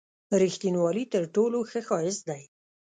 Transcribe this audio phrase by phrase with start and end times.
[0.41, 2.43] رېښتینوالي تر ټولو ښه سیاست دی.